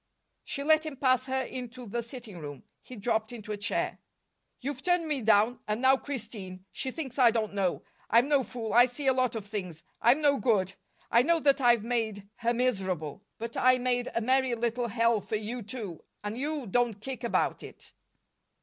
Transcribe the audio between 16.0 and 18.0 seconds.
and you don't kick about it."